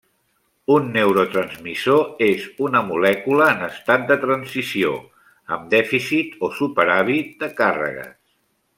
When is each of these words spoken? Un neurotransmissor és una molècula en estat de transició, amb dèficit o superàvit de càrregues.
Un 0.75 0.87
neurotransmissor 0.93 2.23
és 2.27 2.47
una 2.69 2.81
molècula 2.87 3.51
en 3.57 3.61
estat 3.67 4.09
de 4.13 4.19
transició, 4.25 4.97
amb 5.59 5.71
dèficit 5.77 6.37
o 6.49 6.51
superàvit 6.63 7.35
de 7.45 7.53
càrregues. 7.63 8.15